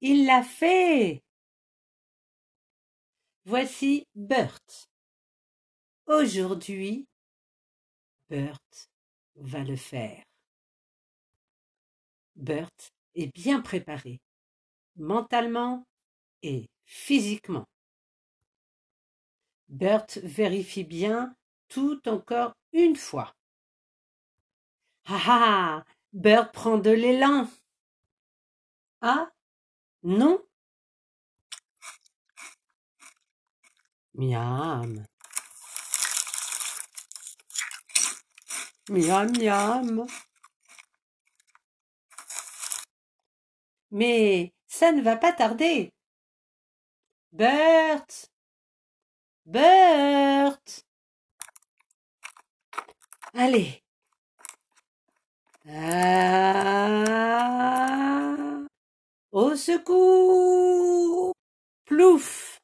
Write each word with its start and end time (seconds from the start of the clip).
Il 0.00 0.26
l'a 0.26 0.44
fait. 0.44 1.24
Voici 3.44 4.06
Bert. 4.14 4.60
Aujourd'hui, 6.06 7.08
Bert 8.30 8.58
va 9.34 9.64
le 9.64 9.74
faire. 9.74 10.22
Bert 12.36 12.70
est 13.16 13.34
bien 13.34 13.60
préparé, 13.60 14.20
mentalement 14.96 15.84
et 16.42 16.68
physiquement. 16.84 17.66
Bert 19.68 20.06
vérifie 20.22 20.84
bien 20.84 21.34
tout 21.68 22.08
encore 22.08 22.52
une 22.72 22.96
fois. 22.96 23.34
Ah 25.06 25.24
ah 25.26 25.84
Bert 26.12 26.52
prend 26.52 26.78
de 26.78 26.90
l'élan. 26.90 27.48
Ah 29.00 29.28
non 30.08 30.38
Miam. 34.14 35.04
Miam 38.88 39.30
miam. 39.38 40.06
Mais 43.90 44.54
ça 44.66 44.92
ne 44.92 45.02
va 45.02 45.16
pas 45.16 45.32
tarder. 45.32 45.92
Bert 47.32 48.06
Bert 49.44 50.84
Allez. 53.34 53.82
Ah 55.66 56.37
Au 59.30 59.54
secours 59.56 61.34
Plouf 61.84 62.60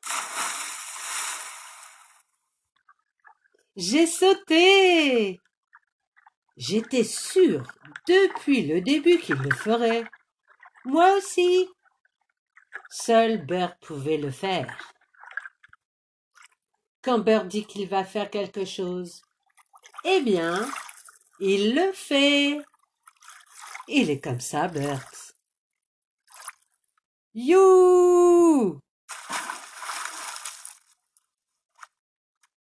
J'ai 3.76 4.06
sauté 4.06 5.40
J'étais 6.56 7.04
sûre 7.04 7.70
depuis 8.08 8.64
le 8.66 8.80
début 8.80 9.18
qu'il 9.18 9.34
le 9.34 9.54
ferait. 9.54 10.04
Moi 10.86 11.18
aussi. 11.18 11.68
Seul 12.88 13.44
Bert 13.44 13.76
pouvait 13.80 14.16
le 14.16 14.30
faire. 14.30 14.94
Quand 17.02 17.18
Bert 17.18 17.44
dit 17.44 17.66
qu'il 17.66 17.88
va 17.88 18.04
faire 18.04 18.30
quelque 18.30 18.64
chose, 18.64 19.20
eh 20.04 20.22
bien, 20.22 20.66
il 21.40 21.74
le 21.74 21.92
fait. 21.92 22.58
Il 23.88 24.08
est 24.08 24.20
comme 24.20 24.40
ça, 24.40 24.68
Bert. 24.68 25.13
哟。 27.34 28.03